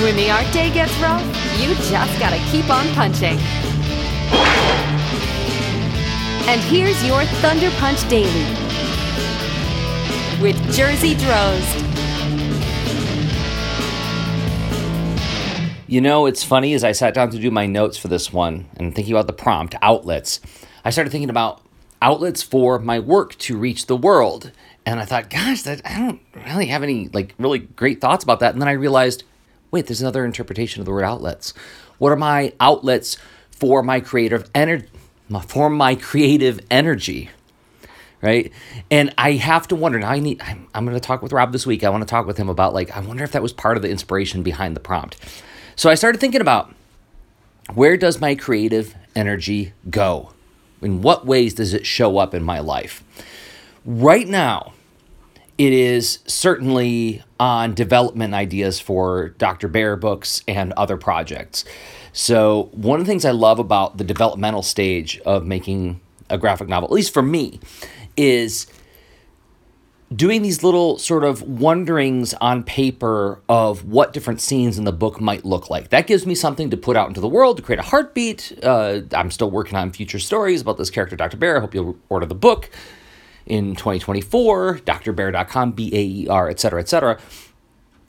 [0.00, 1.22] When the art day gets rough,
[1.60, 3.38] you just gotta keep on punching.
[6.48, 8.44] And here's your Thunder Punch Daily
[10.40, 11.88] with Jerzy Drozd.
[15.86, 18.68] You know, it's funny as I sat down to do my notes for this one
[18.76, 20.40] and thinking about the prompt, outlets,
[20.84, 21.62] I started thinking about
[22.00, 24.50] outlets for my work to reach the world.
[24.84, 28.40] And I thought, gosh, that I don't really have any like really great thoughts about
[28.40, 28.52] that.
[28.52, 29.22] And then I realized,
[29.72, 31.52] wait, there's another interpretation of the word outlets.
[31.98, 33.16] What are my outlets
[33.50, 34.86] for my creative energy?
[35.46, 37.30] For my creative energy,
[38.20, 38.52] right?
[38.90, 39.98] And I have to wonder.
[39.98, 40.42] Now I need.
[40.42, 41.82] I'm, I'm going to talk with Rob this week.
[41.82, 43.82] I want to talk with him about like I wonder if that was part of
[43.82, 45.16] the inspiration behind the prompt.
[45.74, 46.74] So I started thinking about
[47.72, 50.32] where does my creative energy go?
[50.82, 53.02] In what ways does it show up in my life?
[53.86, 54.74] Right now,
[55.62, 59.68] it is certainly on development ideas for Dr.
[59.68, 61.64] Baer books and other projects.
[62.12, 66.66] So, one of the things I love about the developmental stage of making a graphic
[66.66, 67.60] novel, at least for me,
[68.16, 68.66] is
[70.12, 75.20] doing these little sort of wonderings on paper of what different scenes in the book
[75.20, 75.90] might look like.
[75.90, 78.58] That gives me something to put out into the world to create a heartbeat.
[78.64, 81.36] Uh, I'm still working on future stories about this character, Dr.
[81.36, 81.58] Baer.
[81.58, 82.68] I hope you'll order the book
[83.46, 87.18] in 2024, drbaer.com, B A E R, et cetera, et cetera.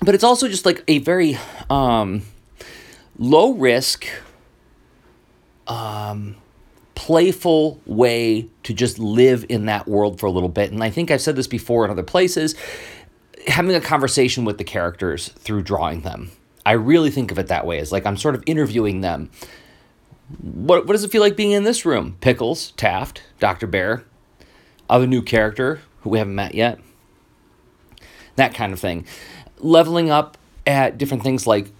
[0.00, 1.36] But it's also just like a very
[1.68, 2.22] um,
[3.18, 4.06] low risk,
[5.66, 6.36] um,
[6.94, 10.72] playful way to just live in that world for a little bit.
[10.72, 12.54] And I think I've said this before in other places
[13.46, 16.30] having a conversation with the characters through drawing them.
[16.66, 19.30] I really think of it that way as like I'm sort of interviewing them.
[20.42, 22.16] What, what does it feel like being in this room?
[22.20, 23.66] Pickles, Taft, Dr.
[23.66, 24.04] Baer,
[24.88, 26.78] other new character who we haven't met yet.
[28.36, 29.06] That kind of thing.
[29.58, 31.70] Leveling up at different things like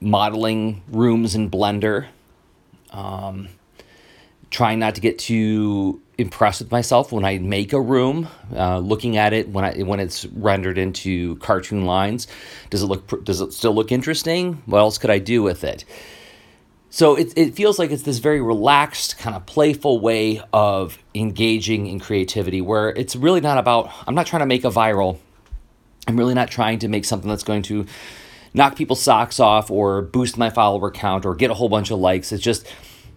[0.00, 2.06] modeling rooms in Blender.
[2.90, 3.48] Um,
[4.50, 9.16] trying not to get too impressed with myself when I make a room, uh, looking
[9.16, 12.28] at it when I when it's rendered into cartoon lines.
[12.70, 14.62] Does it look does it still look interesting?
[14.66, 15.84] What else could I do with it?
[16.94, 21.88] So it, it feels like it's this very relaxed, kind of playful way of engaging
[21.88, 25.18] in creativity where it's really not about, I'm not trying to make a viral.
[26.06, 27.86] I'm really not trying to make something that's going to
[28.54, 31.98] knock people's socks off or boost my follower count or get a whole bunch of
[31.98, 32.30] likes.
[32.30, 32.64] It's just,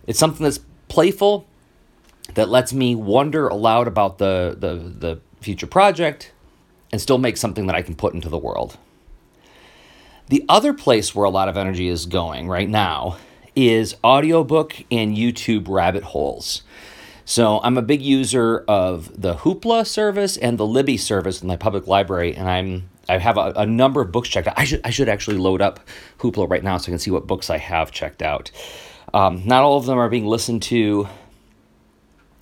[0.08, 1.46] it's something that's playful
[2.34, 6.32] that lets me wonder aloud about the, the, the future project
[6.92, 8.80] and still make something that I can put into the world.
[10.30, 13.18] The other place where a lot of energy is going right now
[13.58, 16.62] is audiobook and YouTube rabbit holes.
[17.26, 21.58] So I'm a big user of the Hoopla service and the Libby service in my
[21.58, 24.54] public library, and I'm I have a, a number of books checked out.
[24.58, 25.80] I should I should actually load up
[26.20, 28.52] Hoopla right now so I can see what books I have checked out.
[29.12, 31.08] Um, not all of them are being listened to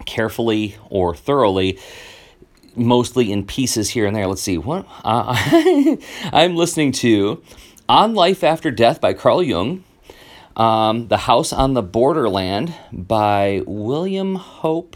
[0.06, 1.80] carefully or thoroughly,
[2.76, 4.28] mostly in pieces here and there.
[4.28, 5.36] Let's see what uh,
[6.34, 7.42] I'm listening to
[7.88, 9.84] On Life After Death by Carl Jung,
[10.56, 14.96] um, The House on the Borderland by William Hope.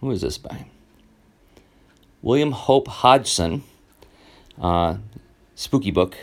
[0.00, 0.66] Who is this by?
[2.22, 3.62] William Hope Hodgson.
[4.60, 4.98] Uh,
[5.54, 6.16] spooky book.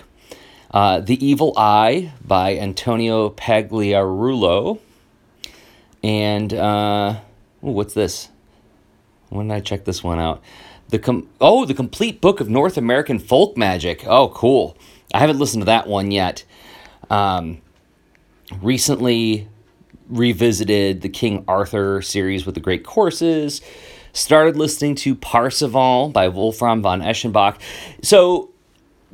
[0.71, 4.79] Uh, the Evil Eye by Antonio Pagliarulo.
[6.03, 7.19] And uh,
[7.63, 8.29] ooh, what's this?
[9.29, 10.41] When did I check this one out?
[10.89, 14.05] The com- oh, the complete book of North American folk magic.
[14.05, 14.77] Oh, cool.
[15.13, 16.43] I haven't listened to that one yet.
[17.09, 17.61] Um,
[18.61, 19.47] recently
[20.07, 23.61] revisited the King Arthur series with the great courses.
[24.13, 27.59] Started listening to Parzival by Wolfram von Eschenbach.
[28.01, 28.51] So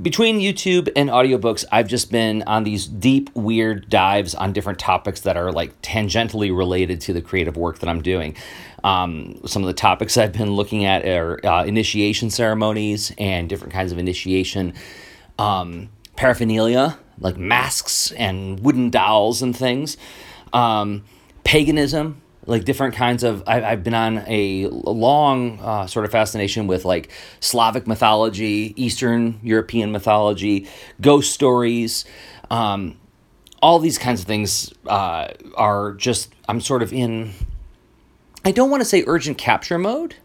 [0.01, 5.21] between YouTube and audiobooks, I've just been on these deep, weird dives on different topics
[5.21, 8.35] that are like tangentially related to the creative work that I'm doing.
[8.83, 13.73] Um, some of the topics I've been looking at are uh, initiation ceremonies and different
[13.73, 14.73] kinds of initiation
[15.37, 19.95] um, paraphernalia, like masks and wooden dolls and things.
[20.51, 21.05] Um,
[21.45, 26.67] paganism, like different kinds of I, have been on a long uh, sort of fascination
[26.67, 30.67] with like slavic mythology eastern european mythology
[30.99, 32.05] ghost stories
[32.49, 32.97] um,
[33.61, 37.31] all these kinds of things uh, are just i'm sort of in
[38.43, 40.15] i don't want to say urgent capture mode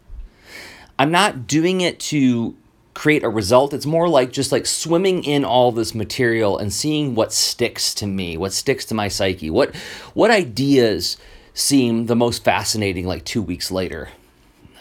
[0.99, 2.57] i'm not doing it to
[2.97, 7.15] create a result it's more like just like swimming in all this material and seeing
[7.15, 9.73] what sticks to me what sticks to my psyche what
[10.15, 11.17] what ideas
[11.57, 14.11] seem the most fascinating like two weeks later.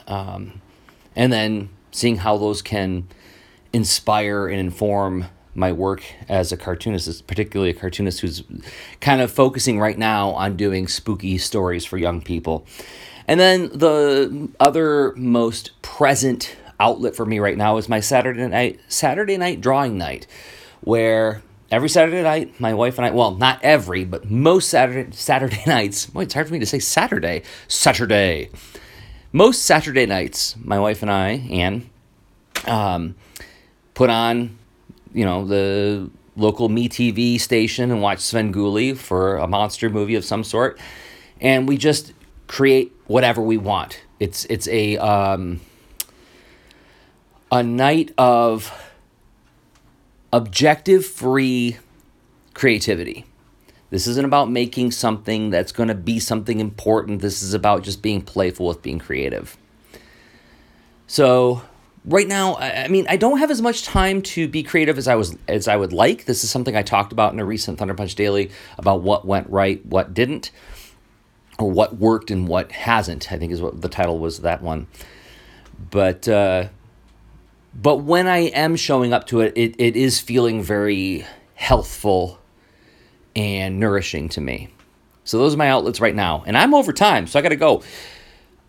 [0.08, 0.62] Um,
[1.16, 3.08] and then seeing how those can
[3.72, 5.26] inspire and inform
[5.56, 8.44] my work as a cartoonist, particularly a cartoonist who's
[9.00, 12.68] kind of focusing right now on doing spooky stories for young people.
[13.26, 18.80] And then the other most present outlet for me right now is my Saturday night
[18.88, 20.28] Saturday night drawing night,
[20.82, 21.42] where
[21.72, 26.06] every Saturday night my wife and I well not every but most Saturday Saturday nights.
[26.08, 27.44] Boy, it's hard for me to say Saturday.
[27.68, 28.50] Saturday.
[29.32, 31.90] Most Saturday nights, my wife and I, and
[32.68, 33.16] um,
[33.94, 34.58] put on,
[35.14, 40.24] you know, the local me TV station and watch Svengoolie for a monster movie of
[40.24, 40.80] some sort,
[41.42, 42.14] and we just
[42.48, 44.02] create whatever we want.
[44.20, 45.60] It's it's a um,
[47.52, 48.72] a night of
[50.34, 51.78] objective free
[52.54, 53.26] creativity.
[53.90, 57.22] This isn't about making something that's going to be something important.
[57.22, 59.58] This is about just being playful with being creative.
[61.08, 61.62] So,
[62.04, 65.16] right now, I mean, I don't have as much time to be creative as I
[65.16, 66.26] was as I would like.
[66.26, 69.50] This is something I talked about in a recent Thunder Punch Daily about what went
[69.50, 70.52] right, what didn't,
[71.60, 73.32] or what worked and what hasn't.
[73.32, 74.88] I think is what the title was that one.
[75.92, 76.70] But uh,
[77.76, 81.26] but when I am showing up to it, it, it is feeling very
[81.56, 82.40] healthful
[83.36, 84.70] and nourishing to me.
[85.26, 86.44] So those are my outlets right now.
[86.48, 87.84] And I'm over time, so I got to go.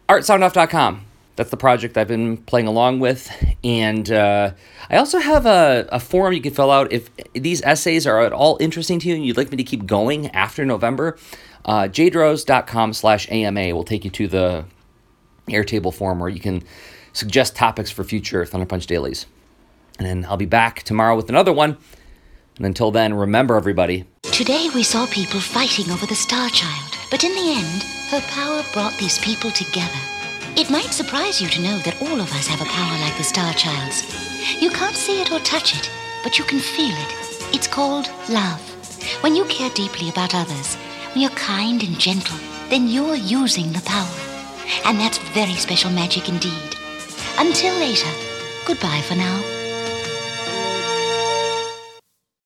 [0.09, 1.05] Artsoundoff.com.
[1.37, 3.31] That's the project I've been playing along with.
[3.63, 4.53] And uh,
[4.89, 8.33] I also have a, a form you can fill out if these essays are at
[8.33, 11.19] all interesting to you and you'd like me to keep going after November.
[11.65, 14.65] Uh, jdrozd.com slash AMA will take you to the
[15.49, 16.63] Airtable form where you can
[17.17, 19.27] suggest topics for future Thunder Punch dailies.
[19.99, 21.79] And then I'll be back tomorrow with another one.
[22.57, 24.05] And until then, remember everybody.
[24.23, 28.63] Today we saw people fighting over the Star Child, but in the end, her power
[28.73, 29.99] brought these people together.
[30.57, 33.25] It might surprise you to know that all of us have a power like the
[33.25, 34.05] Star Child's.
[34.61, 35.91] You can't see it or touch it,
[36.23, 37.55] but you can feel it.
[37.55, 38.61] It's called love.
[39.23, 40.75] When you care deeply about others,
[41.15, 42.39] when you're kind and gentle,
[42.69, 44.19] then you're using the power.
[44.85, 46.66] And that's very special magic indeed.
[47.39, 48.11] Until later,
[48.65, 49.56] goodbye for now.